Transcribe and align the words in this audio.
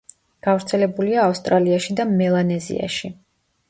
გავრცელებულია 0.47 1.21
ავსტრალიაში 1.27 2.01
და 2.03 2.09
მელანეზიაში. 2.17 3.19